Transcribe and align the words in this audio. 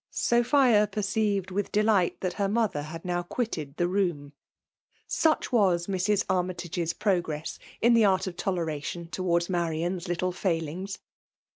Sophia 0.09 0.87
perceived 0.91 1.51
with 1.51 1.71
delight 1.71 2.19
that 2.21 2.33
hef 2.33 2.49
XQ/pther 2.49 2.85
hadnow 2.85 3.29
quitted 3.29 3.77
the 3.77 3.87
room* 3.87 4.33
Such 5.05 5.51
was 5.51 5.85
MrsiAnnytage's 5.85 6.93
progress 6.93 7.59
in 7.81 7.93
the 7.93 8.05
art 8.05 8.25
of 8.25 8.35
tolerav 8.35 8.83
tion 8.83 9.09
.towards 9.09 9.47
Marian's 9.47 10.07
little 10.07 10.31
failings. 10.31 10.97